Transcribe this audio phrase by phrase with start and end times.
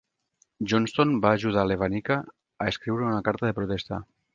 [0.71, 2.21] Johnston va ajudar Lewanika
[2.65, 4.07] a escriure una carta de protesta.